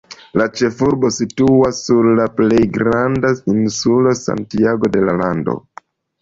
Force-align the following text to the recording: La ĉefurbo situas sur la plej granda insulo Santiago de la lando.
La 0.41 0.45
ĉefurbo 0.59 1.11
situas 1.17 1.81
sur 1.89 2.09
la 2.19 2.25
plej 2.39 2.63
granda 2.79 3.31
insulo 3.53 4.15
Santiago 4.23 4.91
de 4.97 5.05
la 5.05 5.15
lando. 5.21 5.57